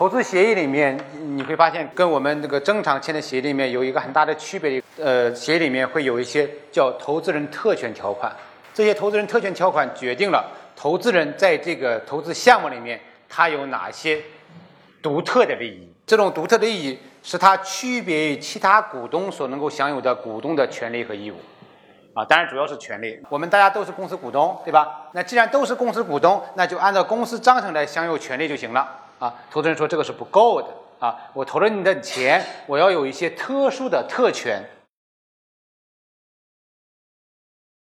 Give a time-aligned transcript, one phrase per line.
[0.00, 0.98] 投资协议里面
[1.36, 4.82] 你会发现，跟我们这个正常签的协议里面有一个很大的区别。
[4.96, 8.34] 呃，协议里面会有一些叫投资人特权条款，
[8.72, 14.18] 这些投资人特权条款决定了投资人在这个投资项目里面他有哪些
[15.02, 15.86] 独特的利益。
[16.06, 21.34] 这种独特的利益是他区别于其他股东所能够享有的股东的权利和义务。
[22.12, 23.20] 啊，当然主要是权利。
[23.28, 25.08] 我们大家都是公司股东，对吧？
[25.12, 28.88] 那既然都是公司股东，那就按照公司章程来享有权利就行了。
[29.18, 30.68] 啊，投资人说这个是不够的。
[30.98, 34.62] 啊，我投了你的钱，我要有一些特殊的特权。